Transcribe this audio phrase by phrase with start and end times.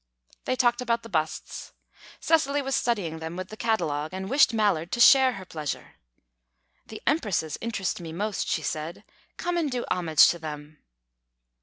[0.45, 1.73] They talked about the busts.
[2.19, 5.97] Cecily was studying them with the catalogue, and wished Mallard to share her pleasure.
[6.87, 9.03] "The empresses interest me most," she said.
[9.37, 10.79] "Come and do homage to them."